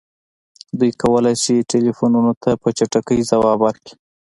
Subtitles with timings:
[0.79, 3.93] دوی کولی شي ټیلیفونونو ته په چټکۍ ځواب ورکړي